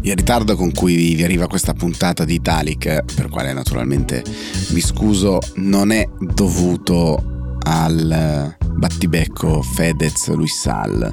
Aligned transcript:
Il 0.00 0.16
ritardo 0.16 0.56
con 0.56 0.72
cui 0.72 1.14
vi 1.14 1.22
arriva 1.22 1.46
questa 1.46 1.74
puntata 1.74 2.24
di 2.24 2.34
Italic, 2.34 3.14
per 3.14 3.28
quale 3.28 3.52
naturalmente 3.52 4.24
mi 4.70 4.80
scuso, 4.80 5.38
non 5.56 5.92
è 5.92 6.08
dovuto 6.18 7.56
al 7.62 8.57
battibecco 8.78 9.60
Fedez 9.60 10.28
Luis 10.28 10.60
Sal 10.60 11.12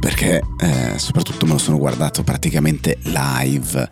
perché 0.00 0.40
eh, 0.58 0.98
soprattutto 0.98 1.44
me 1.44 1.52
lo 1.52 1.58
sono 1.58 1.78
guardato 1.78 2.22
praticamente 2.22 2.98
live. 3.02 3.88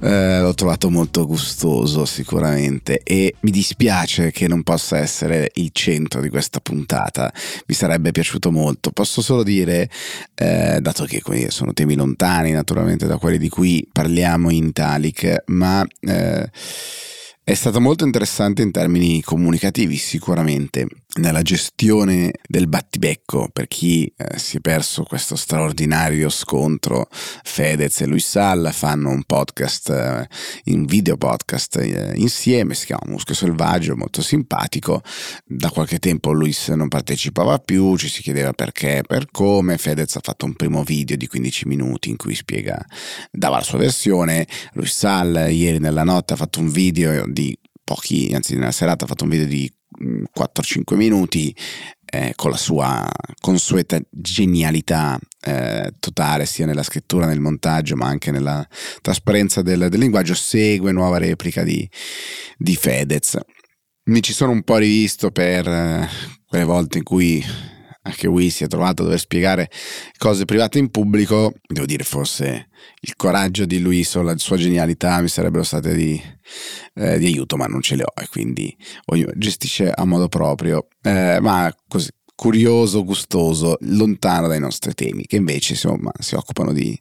Eh, 0.00 0.40
l'ho 0.40 0.54
trovato 0.54 0.90
molto 0.90 1.24
gustoso 1.26 2.04
sicuramente. 2.04 3.00
E 3.04 3.36
mi 3.40 3.50
dispiace 3.50 4.32
che 4.32 4.48
non 4.48 4.62
possa 4.62 4.98
essere 4.98 5.50
il 5.54 5.70
centro 5.72 6.20
di 6.20 6.28
questa 6.28 6.58
puntata. 6.60 7.32
Mi 7.66 7.74
sarebbe 7.74 8.10
piaciuto 8.10 8.50
molto. 8.50 8.90
Posso 8.90 9.22
solo 9.22 9.42
dire 9.42 9.88
eh, 10.34 10.78
dato 10.80 11.04
che 11.04 11.22
sono 11.50 11.72
temi 11.72 11.94
lontani 11.94 12.50
naturalmente 12.50 13.06
da 13.06 13.18
quelli 13.18 13.38
di 13.38 13.48
cui 13.48 13.86
parliamo 13.90 14.50
in 14.50 14.64
Italic 14.66 15.44
ma 15.46 15.86
eh, 16.00 16.50
è 17.44 17.54
stato 17.54 17.80
molto 17.80 18.04
interessante 18.04 18.62
in 18.62 18.70
termini 18.70 19.20
comunicativi, 19.20 19.96
sicuramente, 19.96 20.86
nella 21.14 21.42
gestione 21.42 22.32
del 22.46 22.68
battibecco 22.68 23.48
per 23.52 23.66
chi 23.66 24.10
eh, 24.16 24.38
si 24.38 24.58
è 24.58 24.60
perso 24.60 25.02
questo 25.02 25.34
straordinario 25.34 26.28
scontro. 26.28 27.08
Fedez 27.10 28.00
e 28.00 28.06
Luis 28.06 28.28
Salla 28.28 28.70
fanno 28.70 29.10
un 29.10 29.24
podcast, 29.24 29.90
eh, 29.90 30.28
un 30.72 30.84
video 30.86 31.16
podcast 31.16 31.78
eh, 31.78 32.12
insieme, 32.14 32.74
si 32.74 32.86
chiama 32.86 33.02
Muschio 33.06 33.34
Selvaggio, 33.34 33.96
molto 33.96 34.22
simpatico. 34.22 35.02
Da 35.44 35.68
qualche 35.70 35.98
tempo 35.98 36.30
Luis 36.30 36.68
non 36.68 36.86
partecipava 36.86 37.58
più, 37.58 37.96
ci 37.96 38.08
si 38.08 38.22
chiedeva 38.22 38.52
perché, 38.52 39.02
per 39.04 39.26
come. 39.32 39.78
Fedez 39.78 40.14
ha 40.14 40.20
fatto 40.22 40.46
un 40.46 40.54
primo 40.54 40.84
video 40.84 41.16
di 41.16 41.26
15 41.26 41.66
minuti 41.66 42.08
in 42.08 42.16
cui 42.16 42.36
spiega, 42.36 42.80
dava 43.32 43.56
la 43.56 43.64
sua 43.64 43.78
versione. 43.78 44.46
Luis 44.74 44.94
Salla 44.94 45.48
ieri 45.48 45.80
nella 45.80 46.04
notte 46.04 46.34
ha 46.34 46.36
fatto 46.36 46.60
un 46.60 46.70
video 46.70 47.26
di 47.32 47.56
pochi, 47.84 48.30
anzi 48.34 48.54
nella 48.54 48.72
serata 48.72 49.04
ha 49.04 49.08
fatto 49.08 49.24
un 49.24 49.30
video 49.30 49.46
di 49.46 49.70
4-5 50.00 50.94
mm, 50.94 50.96
minuti 50.96 51.54
eh, 52.04 52.32
con 52.36 52.50
la 52.50 52.56
sua 52.56 53.08
consueta 53.40 53.98
genialità 54.10 55.18
eh, 55.40 55.94
totale 55.98 56.46
sia 56.46 56.66
nella 56.66 56.82
scrittura, 56.82 57.26
nel 57.26 57.40
montaggio 57.40 57.96
ma 57.96 58.06
anche 58.06 58.30
nella 58.30 58.66
trasparenza 59.00 59.62
del, 59.62 59.88
del 59.88 60.00
linguaggio 60.00 60.34
segue 60.34 60.92
nuova 60.92 61.18
replica 61.18 61.62
di, 61.62 61.88
di, 62.56 62.76
Fedez. 62.76 63.38
Mi 64.04 64.22
ci 64.22 64.32
sono 64.32 64.52
un 64.52 64.62
po' 64.62 64.76
rivisto 64.76 65.30
per 65.30 65.66
eh, 65.66 66.08
quelle 66.46 66.64
volte 66.64 66.98
in 66.98 67.04
cui 67.04 67.42
anche 68.02 68.26
lui 68.26 68.50
si 68.50 68.64
è 68.64 68.66
trovato 68.66 69.02
a 69.02 69.04
dover 69.04 69.18
spiegare 69.18 69.70
cose 70.18 70.44
private 70.44 70.78
in 70.78 70.90
pubblico, 70.90 71.52
devo 71.66 71.86
dire 71.86 72.04
forse 72.04 72.68
il 73.00 73.14
coraggio 73.16 73.64
di 73.64 73.80
Luis 73.80 74.14
o 74.14 74.22
la 74.22 74.36
sua 74.36 74.56
genialità 74.56 75.20
mi 75.20 75.28
sarebbero 75.28 75.62
state 75.62 75.94
di, 75.94 76.20
eh, 76.94 77.18
di 77.18 77.26
aiuto, 77.26 77.56
ma 77.56 77.66
non 77.66 77.80
ce 77.80 77.96
le 77.96 78.02
ho 78.02 78.20
e 78.20 78.26
quindi 78.28 78.76
ognuno 79.06 79.32
gestisce 79.36 79.90
a 79.90 80.04
modo 80.04 80.28
proprio. 80.28 80.88
Eh, 81.00 81.38
ma 81.40 81.72
così, 81.88 82.10
curioso, 82.42 83.04
gustoso, 83.04 83.76
lontano 83.82 84.48
dai 84.48 84.58
nostri 84.58 84.94
temi, 84.94 85.26
che 85.26 85.36
invece 85.36 85.74
insomma, 85.74 86.10
si 86.18 86.34
occupano 86.34 86.72
di, 86.72 87.00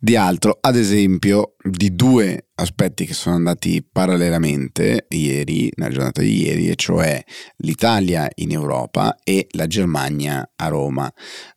di, 0.00 0.16
altro, 0.16 0.58
ad 0.60 0.74
esempio 0.74 1.54
di 1.62 1.94
due 1.94 2.48
aspetti 2.56 3.06
che 3.06 3.14
sono 3.14 3.36
andati 3.36 3.86
parallelamente 3.88 5.06
ieri, 5.10 5.70
nella 5.76 5.92
giornata 5.92 6.22
di 6.22 6.42
ieri, 6.42 6.70
e 6.70 6.74
cioè 6.74 7.22
l'Italia 7.58 8.28
in 8.34 8.50
Europa 8.50 9.16
e 9.22 9.46
la 9.52 9.68
Germania 9.68 10.50
a 10.56 10.66
Roma. 10.66 11.08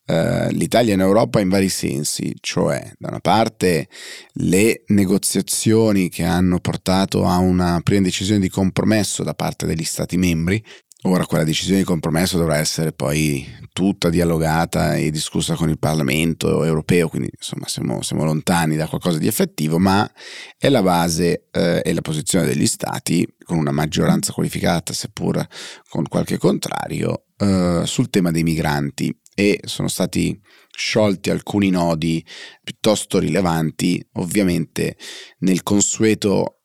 Uh, 0.06 0.50
L'Italia 0.52 0.94
in 0.94 1.00
Europa 1.00 1.40
in 1.40 1.50
vari 1.50 1.70
sensi, 1.70 2.36
cioè 2.40 2.92
da 3.00 3.08
una 3.08 3.20
parte 3.20 3.88
le 4.34 4.84
negoziazioni 4.88 6.10
che 6.10 6.24
hanno 6.24 6.60
portato 6.60 7.26
a 7.26 7.38
una 7.38 7.80
prima 7.82 8.04
decisione 8.04 8.42
di 8.42 8.50
compromesso 8.50 9.24
da 9.24 9.34
parte 9.34 9.66
degli 9.66 9.86
Stati 9.86 10.18
membri, 10.18 10.64
Ora 11.06 11.26
quella 11.26 11.44
decisione 11.44 11.80
di 11.80 11.86
compromesso 11.86 12.38
dovrà 12.38 12.58
essere 12.58 12.94
poi 12.94 13.46
tutta 13.74 14.10
dialogata 14.10 14.96
e 14.96 15.12
discussa 15.12 15.56
con 15.56 15.68
il 15.68 15.78
Parlamento 15.78 16.64
europeo, 16.64 17.10
quindi 17.10 17.30
insomma 17.36 17.68
siamo, 17.68 18.02
siamo 18.02 18.24
lontani 18.24 18.78
da 18.78 18.88
qualcosa 18.88 19.18
di 19.18 19.28
effettivo, 19.28 19.80
ma 19.80 20.10
è 20.58 20.70
la 20.70 20.82
base 20.82 21.50
eh, 21.52 21.82
e 21.84 21.94
la 21.94 22.00
posizione 22.00 22.46
degli 22.46 22.66
Stati, 22.66 23.28
con 23.44 23.58
una 23.58 23.72
maggioranza 23.72 24.32
qualificata, 24.32 24.94
seppur 24.94 25.46
con 25.90 26.08
qualche 26.08 26.38
contrario, 26.38 27.26
eh, 27.36 27.82
sul 27.84 28.10
tema 28.10 28.32
dei 28.32 28.44
migranti. 28.44 29.14
E 29.36 29.60
sono 29.66 29.90
stati 29.90 30.40
sciolti 30.70 31.32
alcuni 31.32 31.70
nodi 31.70 32.26
piuttosto 32.64 33.20
rilevanti, 33.20 34.02
ovviamente 34.14 34.96
nel 35.40 35.64
consueto 35.64 36.60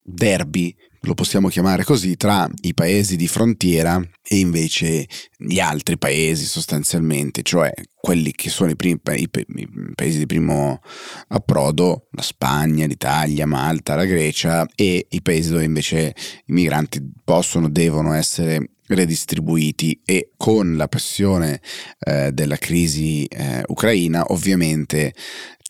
derby 0.00 0.76
lo 1.02 1.14
possiamo 1.14 1.48
chiamare 1.48 1.84
così, 1.84 2.16
tra 2.16 2.48
i 2.62 2.74
paesi 2.74 3.16
di 3.16 3.26
frontiera 3.26 4.00
e 4.22 4.38
invece 4.38 5.06
gli 5.36 5.58
altri 5.58 5.96
paesi 5.96 6.44
sostanzialmente, 6.44 7.42
cioè 7.42 7.72
quelli 7.98 8.32
che 8.32 8.50
sono 8.50 8.70
i, 8.70 8.76
primi, 8.76 9.00
i, 9.16 9.28
i 9.32 9.68
paesi 9.94 10.18
di 10.18 10.26
primo 10.26 10.80
approdo, 11.28 12.08
la 12.12 12.22
Spagna, 12.22 12.86
l'Italia, 12.86 13.46
Malta, 13.46 13.94
la 13.94 14.04
Grecia 14.04 14.66
e 14.74 15.06
i 15.08 15.22
paesi 15.22 15.50
dove 15.50 15.64
invece 15.64 16.14
i 16.46 16.52
migranti 16.52 17.00
possono, 17.24 17.68
devono 17.68 18.12
essere 18.12 18.70
redistribuiti 18.94 20.00
e 20.04 20.32
con 20.36 20.76
la 20.76 20.88
pressione 20.88 21.60
eh, 21.98 22.32
della 22.32 22.56
crisi 22.56 23.24
eh, 23.24 23.62
ucraina 23.66 24.24
ovviamente 24.28 25.12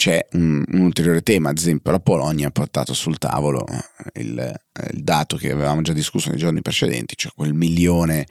c'è 0.01 0.27
un, 0.33 0.65
un, 0.67 0.81
ulteriore 0.81 1.21
tema, 1.21 1.51
ad 1.51 1.59
esempio 1.59 1.91
la 1.91 2.01
Polonia 2.01 2.49
ha 2.49 2.51
portato 2.51 2.95
sul 2.95 3.19
tavolo 3.19 3.67
eh, 3.67 4.21
il, 4.23 4.39
eh, 4.39 4.89
il 4.95 5.03
dato 5.03 5.37
che 5.37 5.51
avevamo 5.51 5.83
già 5.83 5.93
discusso 5.93 6.31
nei 6.31 6.39
giorni 6.39 6.63
precedenti, 6.63 7.17
cioè 7.17 7.33
quel 7.35 7.53
milione 7.53 8.27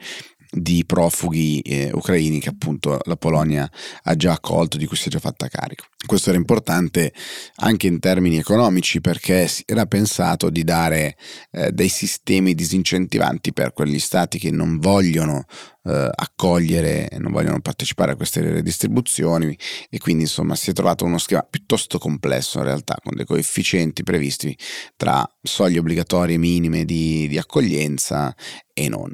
di 0.50 0.84
profughi 0.84 1.60
eh, 1.60 1.90
ucraini 1.92 2.40
che 2.40 2.48
appunto 2.48 2.98
la 3.04 3.16
Polonia 3.16 3.70
ha 4.02 4.16
già 4.16 4.32
accolto, 4.32 4.76
di 4.76 4.86
cui 4.86 4.96
si 4.96 5.08
è 5.08 5.10
già 5.10 5.20
fatta 5.20 5.48
carico. 5.48 5.84
Questo 6.04 6.30
era 6.30 6.38
importante 6.38 7.12
anche 7.56 7.86
in 7.86 8.00
termini 8.00 8.38
economici 8.38 9.00
perché 9.00 9.46
si 9.46 9.62
era 9.66 9.86
pensato 9.86 10.50
di 10.50 10.64
dare 10.64 11.16
eh, 11.52 11.70
dei 11.70 11.88
sistemi 11.88 12.54
disincentivanti 12.54 13.52
per 13.52 13.72
quegli 13.72 13.98
stati 13.98 14.38
che 14.38 14.50
non 14.50 14.78
vogliono 14.78 15.44
eh, 15.84 16.10
accogliere, 16.12 17.08
non 17.18 17.32
vogliono 17.32 17.60
partecipare 17.60 18.12
a 18.12 18.16
queste 18.16 18.40
redistribuzioni 18.40 19.56
e 19.88 19.98
quindi 19.98 20.22
insomma 20.22 20.56
si 20.56 20.70
è 20.70 20.72
trovato 20.72 21.04
uno 21.04 21.18
schema 21.18 21.46
piuttosto 21.48 21.98
complesso 21.98 22.58
in 22.58 22.64
realtà 22.64 22.96
con 23.02 23.14
dei 23.14 23.26
coefficienti 23.26 24.02
previsti 24.02 24.56
tra 24.96 25.24
soglie 25.40 25.78
obbligatorie 25.78 26.38
minime 26.38 26.84
di, 26.84 27.28
di 27.28 27.38
accoglienza 27.38 28.34
e 28.72 28.88
non. 28.88 29.12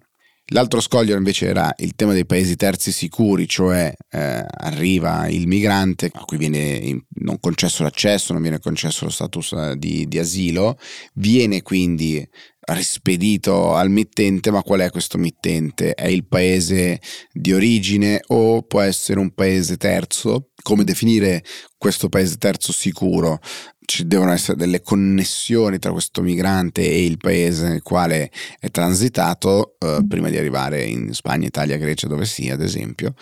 L'altro 0.51 0.81
scoglio 0.81 1.17
invece 1.17 1.47
era 1.47 1.75
il 1.79 1.97
tema 1.97 2.13
dei 2.13 2.25
paesi 2.25 2.55
terzi 2.55 2.93
sicuri, 2.93 3.49
cioè 3.49 3.93
eh, 4.11 4.45
arriva 4.47 5.27
il 5.27 5.49
migrante 5.49 6.09
a 6.13 6.21
cui 6.21 6.37
viene 6.37 7.05
non 7.21 7.41
concesso 7.41 7.83
l'accesso, 7.83 8.33
non 8.33 8.43
viene 8.43 8.61
concesso 8.61 9.07
lo 9.07 9.11
status 9.11 9.53
eh, 9.53 9.75
di, 9.77 10.07
di 10.07 10.19
asilo, 10.21 10.79
viene 11.15 11.63
quindi 11.63 12.25
rispedito 12.69 13.75
al 13.75 13.91
mittente, 13.91 14.53
ma 14.53 14.63
qual 14.63 14.81
è 14.81 14.91
questo 14.91 15.19
mittente? 15.19 15.95
È 15.95 16.07
il 16.07 16.27
paese 16.27 17.01
di 17.33 17.53
origine 17.53 18.21
o 18.29 18.63
può 18.63 18.81
essere 18.81 19.19
un 19.19 19.33
paese 19.33 19.77
terzo? 19.77 20.51
Come 20.63 20.85
definire 20.85 21.43
questo 21.79 22.09
paese 22.09 22.37
terzo 22.37 22.73
sicuro? 22.73 23.41
Ci 23.85 24.07
devono 24.07 24.33
essere 24.33 24.57
delle 24.57 24.83
connessioni 24.83 25.79
tra 25.79 25.93
questo 25.93 26.21
migrante 26.21 26.83
e 26.83 27.05
il 27.05 27.19
paese 27.19 27.69
nel 27.69 27.83
quale 27.83 28.31
è 28.59 28.71
transitato 28.71 29.77
eh, 29.79 30.05
prima 30.09 30.29
di 30.29 30.37
arrivare 30.37 30.85
in 30.85 31.13
Spagna, 31.15 31.47
Italia, 31.47 31.77
Grecia, 31.77 32.09
dove 32.09 32.25
sia, 32.25 32.55
ad 32.55 32.63
esempio 32.63 33.15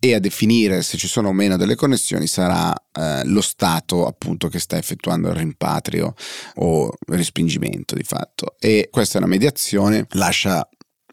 e 0.00 0.14
a 0.14 0.20
definire 0.20 0.82
se 0.82 0.96
ci 0.96 1.08
sono 1.08 1.28
o 1.28 1.32
meno 1.32 1.56
delle 1.56 1.74
connessioni 1.74 2.26
sarà 2.26 2.72
eh, 2.92 3.24
lo 3.24 3.40
Stato 3.40 4.06
appunto 4.06 4.48
che 4.48 4.60
sta 4.60 4.76
effettuando 4.76 5.28
il 5.28 5.34
rimpatrio 5.34 6.14
o 6.56 6.86
il 6.86 7.16
respingimento 7.16 7.94
di 7.96 8.04
fatto 8.04 8.54
e 8.60 8.88
questa 8.90 9.18
è 9.18 9.20
una 9.20 9.30
mediazione 9.30 10.06
lascia 10.10 10.68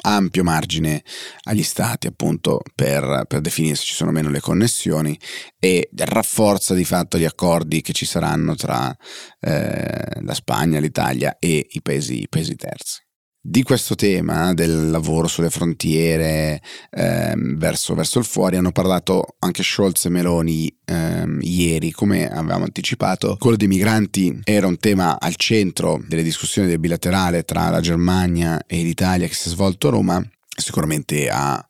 ampio 0.05 0.43
margine 0.43 1.03
agli 1.43 1.63
stati 1.63 2.07
appunto 2.07 2.61
per, 2.73 3.25
per, 3.27 3.41
definire 3.41 3.75
se 3.75 3.83
ci 3.83 3.93
sono 3.93 4.11
o 4.11 4.13
meno 4.13 4.29
le 4.29 4.39
connessioni 4.39 5.19
e 5.59 5.89
rafforza 5.95 6.73
di 6.73 6.85
fatto 6.85 7.17
gli 7.17 7.25
accordi 7.25 7.81
che 7.81 7.93
ci 7.93 8.05
saranno 8.05 8.55
tra 8.55 8.95
eh, 9.39 10.21
la 10.21 10.33
Spagna, 10.33 10.79
l'Italia 10.79 11.37
e 11.39 11.67
i 11.69 11.81
paesi, 11.81 12.21
i 12.21 12.29
paesi 12.29 12.55
terzi 12.55 13.04
di 13.47 13.61
questo 13.61 13.93
tema 13.93 14.55
del 14.55 14.89
lavoro 14.89 15.27
sulle 15.27 15.51
frontiere 15.51 16.59
ehm, 16.89 17.57
verso, 17.57 17.93
verso, 17.93 18.17
il 18.17 18.25
fuori 18.25 18.55
hanno 18.55 18.71
parlato 18.71 19.35
anche 19.37 19.61
Scholz 19.61 20.05
e 20.05 20.09
Meloni 20.09 20.75
ehm, 20.83 21.37
ieri, 21.43 21.91
come 21.91 22.27
avevamo 22.27 22.63
anticipato. 22.63 23.37
Quello 23.39 23.55
dei 23.55 23.67
migranti 23.67 24.39
era 24.43 24.65
un 24.65 24.79
tema 24.79 25.19
al 25.19 25.35
centro 25.35 26.03
delle 26.07 26.23
discussioni 26.23 26.67
del 26.67 26.79
bilaterale 26.79 27.43
tra 27.43 27.69
la 27.69 27.81
Germania 27.81 28.65
e 28.65 28.81
l'Italia 28.81 29.27
che 29.27 29.35
si 29.35 29.49
è 29.49 29.51
svolto 29.51 29.89
a 29.89 29.91
Roma. 29.91 30.27
Sicuramente 30.57 31.29
ha 31.29 31.63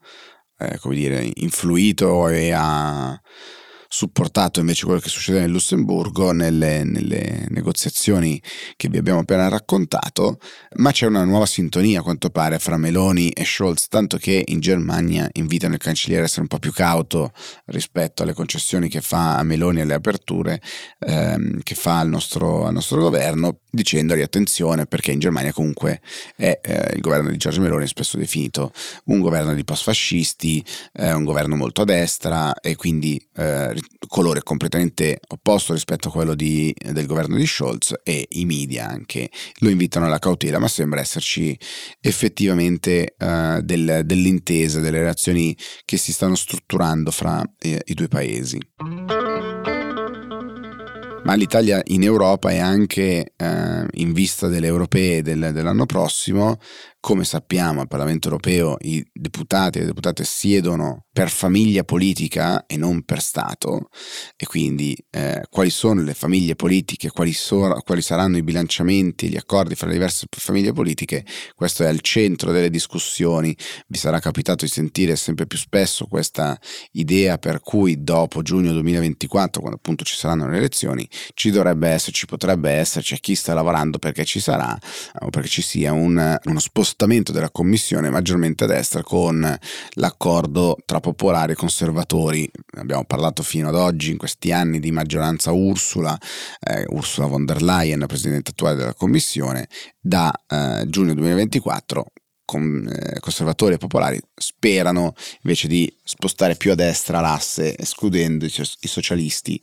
eh, 0.58 0.78
come 0.80 0.96
dire, 0.96 1.30
influito 1.36 2.30
e 2.30 2.52
ha 2.54 3.20
supportato 3.96 4.60
invece 4.60 4.84
quello 4.84 5.00
che 5.00 5.08
succede 5.08 5.40
nel 5.40 5.52
Lussemburgo 5.52 6.34
nelle, 6.34 6.84
nelle, 6.84 7.46
negoziazioni 7.48 8.42
che 8.76 8.90
vi 8.90 8.98
abbiamo 8.98 9.20
appena 9.20 9.48
raccontato, 9.48 10.38
ma 10.76 10.92
c'è 10.92 11.06
una 11.06 11.24
nuova 11.24 11.46
sintonia 11.46 12.02
a 12.02 12.04
quanto 12.04 12.30
pare 12.30 12.60
fra 12.60 12.76
Meloni 12.76 13.30
e 13.30 13.46
Scholz, 13.46 13.88
tanto 13.88 14.18
che 14.18 14.44
in 14.48 14.60
Germania 14.60 15.30
invitano 15.34 15.76
il 15.76 15.80
cancelliere 15.80 16.24
a 16.24 16.26
essere 16.26 16.42
un 16.42 16.48
po' 16.48 16.60
più 16.60 16.74
cauto 16.74 17.32
rispetto 17.68 18.24
alle 18.24 18.34
concessioni 18.34 18.90
che 18.90 19.00
fa 19.00 19.38
a 19.38 19.44
Meloni 19.44 19.80
e 19.80 19.84
alle 19.84 19.94
aperture 19.94 20.62
ehm, 21.00 21.62
che 21.64 21.76
fa 21.76 22.00
al 22.00 22.10
nostro, 22.10 22.66
al 22.66 22.74
nostro 22.74 23.00
governo, 23.00 23.60
dicendogli 23.70 24.22
attenzione 24.22 24.88
perché 24.88 25.14
in 25.14 25.20
Germania 25.20 25.54
comunque 25.54 26.02
è 26.36 26.60
eh, 26.62 26.92
il 26.96 27.02
governo 27.02 27.30
di 27.30 27.38
Giorgio 27.38 27.62
Meloni 27.62 27.86
è 27.86 27.88
spesso 27.88 28.18
definito 28.18 28.74
un 29.06 29.22
governo 29.22 29.54
di 29.54 29.64
post-fascisti, 29.64 30.66
eh, 30.94 31.14
un 31.14 31.24
governo 31.24 31.56
molto 31.56 31.84
a 31.84 31.86
destra 31.86 32.54
e 32.60 32.76
quindi 32.76 33.26
eh, 33.38 33.74
colore 34.08 34.44
completamente 34.44 35.20
opposto 35.28 35.74
rispetto 35.74 36.08
a 36.08 36.12
quello 36.12 36.36
di, 36.36 36.74
del 36.78 37.06
governo 37.06 37.36
di 37.36 37.46
Scholz 37.46 37.94
e 38.04 38.26
i 38.30 38.46
media 38.46 38.88
anche. 38.88 39.30
Lo 39.60 39.70
invitano 39.70 40.06
alla 40.06 40.20
cautela, 40.20 40.60
ma 40.60 40.68
sembra 40.68 41.00
esserci 41.00 41.58
effettivamente 42.00 43.16
uh, 43.18 43.62
del, 43.62 44.02
dell'intesa, 44.06 44.80
delle 44.80 45.00
relazioni 45.00 45.56
che 45.84 45.98
si 45.98 46.14
stanno 46.14 46.36
strutturando 46.36 47.12
fra 47.12 47.44
eh, 47.60 47.82
i 47.86 47.94
due 47.94 48.08
paesi. 48.08 48.60
Ma 51.26 51.34
l'Italia 51.34 51.82
in 51.86 52.04
Europa 52.04 52.52
e 52.52 52.60
anche 52.60 53.34
eh, 53.36 53.86
in 53.94 54.14
vista 54.14 54.48
delle 54.48 54.68
europee 54.68 55.24
del, 55.24 55.50
dell'anno 55.54 55.88
prossimo 55.88 56.60
come 57.06 57.24
sappiamo 57.24 57.82
al 57.82 57.88
Parlamento 57.88 58.30
europeo 58.30 58.78
i 58.82 59.06
deputati 59.14 59.78
e 59.78 59.82
le 59.82 59.88
deputate 59.90 60.24
siedono 60.24 61.06
per 61.12 61.30
famiglia 61.30 61.84
politica 61.84 62.66
e 62.66 62.78
non 62.78 63.04
per 63.04 63.22
Stato 63.22 63.90
e 64.36 64.48
quindi 64.48 64.98
eh, 65.12 65.44
quali 65.52 65.70
sono 65.70 66.02
le 66.02 66.16
famiglie 66.16 66.56
politiche, 66.56 67.12
quali, 67.12 67.32
so, 67.32 67.80
quali 67.86 68.02
saranno 68.02 68.38
i 68.38 68.44
bilanciamenti 68.44 69.30
gli 69.30 69.38
accordi 69.38 69.76
fra 69.76 69.86
le 69.86 69.94
diverse 69.94 70.26
famiglie 70.36 70.74
politiche, 70.74 71.24
questo 71.54 71.84
è 71.84 71.88
al 71.88 72.02
centro 72.02 72.52
delle 72.52 72.72
discussioni. 72.72 73.56
Vi 73.86 73.98
sarà 74.00 74.20
capitato 74.20 74.66
di 74.66 74.72
sentire 74.72 75.16
sempre 75.16 75.46
più 75.46 75.60
spesso 75.60 76.08
questa 76.08 76.60
idea 76.94 77.38
per 77.38 77.60
cui 77.60 78.04
dopo 78.04 78.42
giugno 78.42 78.72
2024, 78.72 79.62
quando 79.62 79.78
appunto 79.78 80.04
ci 80.04 80.16
saranno 80.16 80.50
le 80.50 80.58
elezioni, 80.58 81.08
ci 81.36 81.52
dovrebbe 81.52 81.88
essere, 81.88 82.14
ci 82.14 82.26
potrebbe 82.26 82.72
esserci 82.72 83.14
a 83.14 83.18
chi 83.18 83.36
sta 83.36 83.54
lavorando 83.54 84.00
perché 84.00 84.26
ci 84.26 84.40
sarà 84.40 84.76
o 85.20 85.30
perché 85.30 85.50
ci 85.50 85.62
sia 85.62 85.94
un, 85.94 86.36
uno 86.44 86.60
spostamento 86.60 86.94
spostamento 86.96 87.34
della 87.34 87.52
commissione 87.52 88.10
maggiormente 88.10 88.64
a 88.64 88.68
destra 88.68 89.04
con 89.04 89.58
l'accordo 89.96 90.78
tra 90.86 91.02
popolari 91.02 91.52
e 91.52 91.56
conservatori. 91.56 92.50
Abbiamo 92.78 93.04
parlato 93.04 93.44
fino 93.44 93.68
ad 93.68 93.76
oggi, 93.76 94.12
in 94.12 94.18
questi 94.18 94.54
anni, 94.54 94.80
di 94.80 94.92
maggioranza 94.92 95.52
Ursula, 95.52 96.18
eh, 96.62 96.86
Ursula 96.88 97.28
von 97.28 97.44
der 97.44 97.62
Leyen, 97.62 98.06
presidente 98.08 98.52
attuale 98.52 98.78
della 98.78 98.94
commissione, 98.94 99.68
da 100.00 100.32
eh, 100.48 100.86
giugno 100.88 101.14
2024 101.16 102.04
con, 102.04 102.06
eh, 102.06 102.25
conservatori 102.46 103.74
e 103.74 103.78
popolari 103.78 104.22
sperano 104.36 105.14
invece 105.42 105.68
di 105.68 105.92
spostare 106.04 106.56
più 106.56 106.72
a 106.72 106.76
destra 106.76 107.20
l'asse, 107.20 107.78
escludendo 107.78 108.46
i, 108.46 108.52
i 108.52 108.88
socialisti 108.88 109.60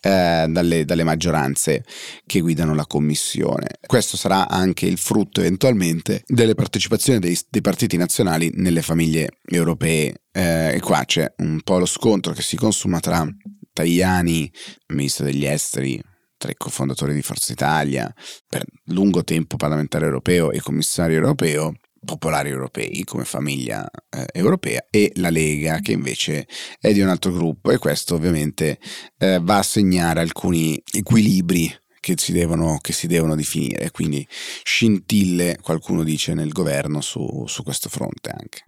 eh, 0.00 0.46
dalle, 0.48 0.84
dalle, 0.84 1.04
maggioranze 1.04 1.84
che 2.24 2.40
guidano 2.40 2.74
la 2.74 2.86
commissione. 2.86 3.66
Questo 3.84 4.16
sarà 4.16 4.48
anche 4.48 4.86
il 4.86 4.98
frutto 4.98 5.40
eventualmente 5.40 6.22
delle 6.26 6.54
partecipazioni 6.54 7.18
dei, 7.18 7.38
dei 7.48 7.60
partiti 7.60 7.96
nazionali 7.96 8.50
nelle 8.54 8.82
famiglie 8.82 9.38
europee. 9.44 10.22
Eh, 10.32 10.76
e 10.76 10.80
qua 10.80 11.04
c'è 11.04 11.32
un 11.38 11.60
po' 11.62 11.78
lo 11.78 11.86
scontro 11.86 12.32
che 12.32 12.42
si 12.42 12.56
consuma 12.56 13.00
tra 13.00 13.26
Tajani, 13.72 14.50
ministro 14.88 15.24
degli 15.24 15.44
esteri, 15.44 16.00
tra 16.40 16.50
i 16.50 16.56
cofondatori 16.56 17.12
di 17.12 17.20
Forza 17.20 17.52
Italia, 17.52 18.12
per 18.48 18.64
lungo 18.86 19.22
tempo 19.24 19.56
parlamentare 19.56 20.06
europeo 20.06 20.50
e 20.50 20.60
commissario 20.60 21.16
europeo, 21.16 21.74
popolari 22.04 22.48
europei 22.48 23.04
come 23.04 23.24
famiglia 23.24 23.88
eh, 24.08 24.26
europea 24.32 24.86
e 24.90 25.12
la 25.16 25.30
Lega 25.30 25.80
che 25.80 25.92
invece 25.92 26.46
è 26.80 26.92
di 26.92 27.00
un 27.00 27.08
altro 27.08 27.32
gruppo 27.32 27.70
e 27.70 27.78
questo 27.78 28.14
ovviamente 28.14 28.78
eh, 29.18 29.38
va 29.42 29.58
a 29.58 29.62
segnare 29.62 30.20
alcuni 30.20 30.82
equilibri 30.92 31.72
che 32.00 32.14
si, 32.16 32.32
devono, 32.32 32.78
che 32.80 32.94
si 32.94 33.06
devono 33.06 33.36
definire, 33.36 33.90
quindi 33.90 34.26
scintille 34.62 35.58
qualcuno 35.60 36.02
dice 36.02 36.32
nel 36.32 36.48
governo 36.48 37.02
su, 37.02 37.44
su 37.46 37.62
questo 37.62 37.90
fronte 37.90 38.30
anche. 38.30 38.64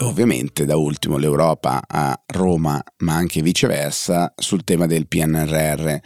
Ovviamente 0.00 0.64
da 0.64 0.76
ultimo 0.76 1.16
l'Europa 1.16 1.82
a 1.86 2.18
Roma, 2.26 2.82
ma 2.98 3.14
anche 3.14 3.42
viceversa, 3.42 4.32
sul 4.36 4.64
tema 4.64 4.86
del 4.86 5.06
PNRR. 5.06 5.96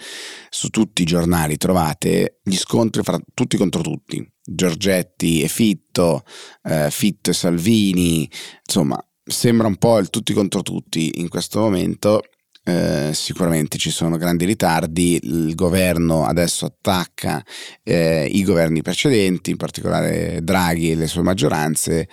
Su 0.49 0.69
tutti 0.69 1.03
i 1.03 1.05
giornali 1.07 1.57
trovate 1.57 2.41
gli 2.43 2.57
scontri 2.57 3.03
fra 3.03 3.19
tutti 3.35 3.57
contro 3.57 3.83
tutti, 3.83 4.27
Giorgetti 4.43 5.43
e 5.43 5.49
Fitto, 5.49 6.25
eh, 6.63 6.91
Fitto 6.91 7.31
e 7.31 7.35
Salvini, 7.35 8.31
insomma 8.67 9.03
sembra 9.25 9.67
un 9.67 9.77
po' 9.77 9.99
il 9.99 10.11
tutti 10.11 10.33
contro 10.33 10.63
tutti 10.63 11.21
in 11.21 11.29
questo 11.29 11.61
momento. 11.61 12.23
Eh, 12.63 13.11
sicuramente 13.15 13.79
ci 13.79 13.91
sono 13.91 14.17
grandi 14.17 14.45
ritardi, 14.45 15.19
il 15.23 15.55
governo 15.55 16.27
adesso 16.27 16.67
attacca 16.67 17.43
eh, 17.83 18.29
i 18.31 18.45
governi 18.45 18.83
precedenti, 18.83 19.51
in 19.51 19.57
particolare 19.57 20.41
Draghi 20.43 20.91
e 20.91 20.95
le 20.95 21.07
sue 21.07 21.23
maggioranze 21.23 22.09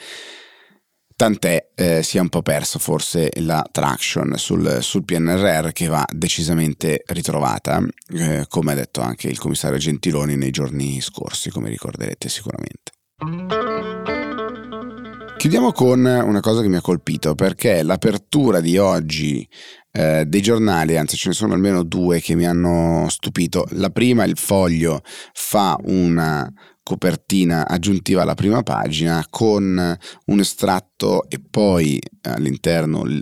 tant'è 1.18 1.72
eh, 1.74 2.04
si 2.04 2.18
è 2.18 2.22
un 2.22 2.30
po' 2.30 2.44
perso 2.44 2.78
forse 2.78 3.32
la 3.38 3.68
traction 3.70 4.36
sul, 4.38 4.78
sul 4.82 5.04
PNRR 5.04 5.72
che 5.72 5.88
va 5.88 6.06
decisamente 6.14 7.04
ritrovata, 7.08 7.84
eh, 8.14 8.46
come 8.48 8.72
ha 8.72 8.76
detto 8.76 9.02
anche 9.02 9.28
il 9.28 9.40
commissario 9.40 9.80
Gentiloni 9.80 10.38
nei 10.38 10.52
giorni 10.52 11.02
scorsi, 11.02 11.50
come 11.50 11.70
ricorderete 11.70 12.30
sicuramente. 12.30 12.92
Chiudiamo 15.38 15.72
con 15.72 16.06
una 16.06 16.40
cosa 16.40 16.62
che 16.62 16.68
mi 16.68 16.76
ha 16.76 16.82
colpito 16.82 17.34
perché 17.34 17.82
l'apertura 17.82 18.60
di 18.60 18.78
oggi 18.78 19.48
eh, 19.92 20.24
dei 20.26 20.42
giornali, 20.42 20.98
anzi 20.98 21.18
ce 21.18 21.30
ne 21.30 21.34
sono 21.34 21.56
almeno 21.56 21.82
due 21.82 22.22
che 22.22 22.36
mi 22.36 22.46
hanno 22.46 23.08
stupito. 23.10 23.66
La 23.72 23.90
prima, 23.90 24.24
il 24.24 24.38
foglio, 24.38 25.02
fa 25.34 25.76
una 25.86 26.52
copertina 26.88 27.68
aggiuntiva 27.68 28.22
alla 28.22 28.34
prima 28.34 28.64
pagina 28.64 29.26
con 29.30 29.98
un 30.26 30.40
estratto 30.40 31.28
e 31.28 31.42
poi 31.42 32.02
all'interno 32.22 33.04
il, 33.04 33.22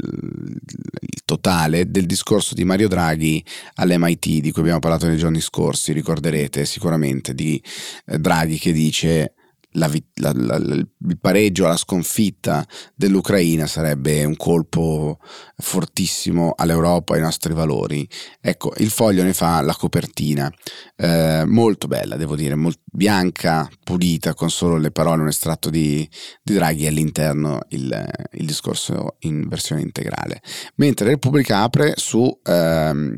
il, 1.00 1.22
totale 1.26 1.90
del 1.90 2.06
discorso 2.06 2.54
di 2.54 2.64
Mario 2.64 2.88
Draghi 2.88 3.44
all'MIT 3.78 4.40
di 4.40 4.52
cui 4.52 4.62
abbiamo 4.62 4.78
parlato 4.78 5.08
nei 5.08 5.18
giorni 5.18 5.42
scorsi, 5.42 5.94
ricorderete 5.94 6.64
sicuramente 6.64 7.34
di 7.34 7.60
eh, 8.06 8.20
Draghi 8.20 8.60
che 8.60 8.72
dice 8.72 9.34
la, 9.76 9.90
la, 10.16 10.32
la, 10.34 10.56
il 10.58 11.18
pareggio, 11.20 11.68
la 11.68 11.78
sconfitta 11.78 12.66
dell'Ucraina 12.94 13.68
sarebbe 13.68 14.24
un 14.24 14.36
colpo 14.36 15.20
fortissimo 15.58 16.54
all'Europa 16.56 17.16
ai 17.16 17.22
nostri 17.22 17.54
valori. 17.54 18.08
Ecco, 18.42 18.74
il 18.78 18.90
foglio 18.90 19.24
ne 19.24 19.34
fa 19.34 19.62
la 19.62 19.76
copertina, 19.76 20.52
eh, 20.96 21.44
molto 21.46 21.88
bella, 21.88 22.16
devo 22.16 22.36
dire, 22.36 22.56
molto 22.56 22.82
bianca, 22.92 23.70
pulita, 23.84 24.34
con 24.34 24.50
solo 24.50 24.78
le 24.78 24.92
parole, 24.92 25.22
un 25.22 25.28
estratto 25.28 25.70
di, 25.70 26.08
di 26.42 26.54
Draghi 26.54 26.88
all'interno 26.88 27.60
il, 27.70 28.28
il, 28.32 28.46
discorso 28.46 29.16
in 29.20 29.48
versione 29.48 29.82
integrale. 29.82 30.42
Mentre 30.76 31.08
Repubblica 31.08 31.62
apre 31.62 31.94
su... 31.98 32.40
Ehm, 32.44 33.18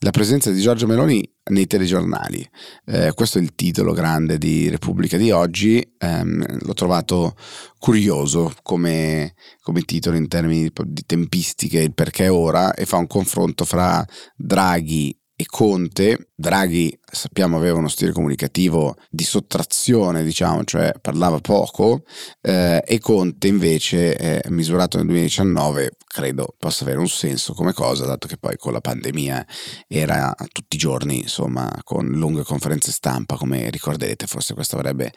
la 0.00 0.10
presenza 0.10 0.50
di 0.50 0.60
Giorgio 0.60 0.86
Meloni 0.86 1.26
nei 1.50 1.66
telegiornali. 1.66 2.46
Eh, 2.86 3.12
questo 3.14 3.38
è 3.38 3.40
il 3.40 3.54
titolo 3.54 3.92
grande 3.92 4.38
di 4.38 4.68
Repubblica 4.68 5.16
di 5.16 5.30
oggi, 5.30 5.86
ehm, 5.98 6.60
l'ho 6.60 6.74
trovato 6.74 7.36
curioso 7.78 8.52
come, 8.62 9.34
come 9.60 9.82
titolo 9.82 10.16
in 10.16 10.28
termini 10.28 10.70
di 10.86 11.02
tempistiche, 11.06 11.80
il 11.80 11.94
perché 11.94 12.28
ora, 12.28 12.74
e 12.74 12.86
fa 12.86 12.96
un 12.96 13.06
confronto 13.06 13.64
fra 13.64 14.04
Draghi 14.36 15.16
e 15.36 15.46
Conte, 15.46 16.28
Draghi 16.36 16.96
sappiamo 17.04 17.56
aveva 17.56 17.78
uno 17.78 17.88
stile 17.88 18.12
comunicativo 18.12 18.96
di 19.10 19.24
sottrazione, 19.24 20.22
diciamo, 20.22 20.62
cioè 20.62 20.92
parlava 21.00 21.40
poco, 21.40 22.04
eh, 22.40 22.82
e 22.86 23.00
Conte 23.00 23.48
invece, 23.48 24.16
eh, 24.16 24.50
misurato 24.50 24.96
nel 24.96 25.06
2019, 25.06 25.96
credo 26.06 26.54
possa 26.56 26.84
avere 26.84 27.00
un 27.00 27.08
senso 27.08 27.52
come 27.52 27.72
cosa, 27.72 28.06
dato 28.06 28.28
che 28.28 28.36
poi 28.36 28.56
con 28.56 28.72
la 28.72 28.80
pandemia 28.80 29.44
era 29.88 30.32
tutti 30.52 30.76
i 30.76 30.78
giorni, 30.78 31.22
insomma, 31.22 31.68
con 31.82 32.06
lunghe 32.06 32.44
conferenze 32.44 32.92
stampa, 32.92 33.36
come 33.36 33.70
ricorderete, 33.70 34.26
forse 34.26 34.54
questo 34.54 34.76
avrebbe 34.76 35.12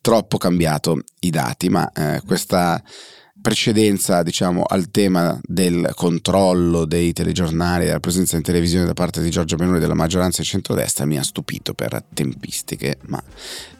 troppo 0.00 0.36
cambiato 0.36 1.00
i 1.20 1.30
dati, 1.30 1.68
ma 1.68 1.88
eh, 1.92 2.20
questa 2.26 2.82
precedenza 3.40 4.22
diciamo, 4.22 4.62
al 4.62 4.90
tema 4.90 5.38
del 5.42 5.92
controllo 5.94 6.84
dei 6.84 7.12
telegiornali, 7.12 7.86
della 7.86 8.00
presenza 8.00 8.36
in 8.36 8.42
televisione 8.42 8.84
da 8.84 8.94
parte 8.94 9.22
di 9.22 9.30
Giorgio 9.30 9.56
Meloni 9.56 9.78
della 9.78 9.94
maggioranza 9.94 10.42
e 10.42 10.44
centrodestra 10.44 11.06
mi 11.06 11.18
ha 11.18 11.22
stupito 11.22 11.74
per 11.74 12.02
tempistiche, 12.12 12.98
ma 13.06 13.22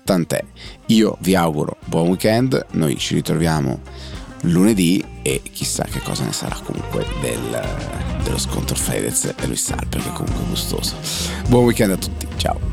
tant'è. 0.04 0.42
Io 0.86 1.16
vi 1.20 1.34
auguro 1.34 1.76
buon 1.84 2.08
weekend, 2.08 2.66
noi 2.72 2.98
ci 2.98 3.14
ritroviamo 3.14 3.80
lunedì 4.44 5.04
e 5.22 5.42
chissà 5.52 5.84
che 5.84 6.00
cosa 6.00 6.24
ne 6.24 6.32
sarà 6.32 6.58
comunque 6.64 7.04
del, 7.20 8.22
dello 8.22 8.38
scontro 8.38 8.74
Fedez 8.74 9.24
e 9.36 9.46
Luis 9.46 9.70
Alper 9.70 10.02
che 10.02 10.08
è 10.08 10.12
comunque 10.12 10.44
gustoso. 10.48 10.96
Buon 11.48 11.64
weekend 11.64 11.92
a 11.92 11.96
tutti, 11.96 12.26
ciao! 12.36 12.69